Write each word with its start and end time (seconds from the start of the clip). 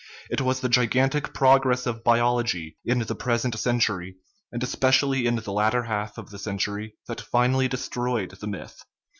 It 0.31 0.41
was 0.41 0.61
the 0.61 0.67
gigantic 0.67 1.31
progress 1.31 1.85
of 1.85 2.03
biology 2.03 2.75
in 2.83 2.97
the 2.97 3.13
present 3.13 3.53
century, 3.59 4.15
and 4.51 4.63
especially 4.63 5.27
in 5.27 5.35
the 5.35 5.51
latter 5.53 5.83
half 5.83 6.17
of 6.17 6.31
the 6.31 6.39
century, 6.39 6.95
that 7.07 7.21
finally 7.21 7.67
destroyed 7.67 8.31
the 8.39 8.47
myth. 8.47 8.83